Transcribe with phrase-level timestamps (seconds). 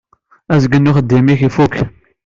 [0.53, 1.75] Azgen n uxeddim-ik ifukk.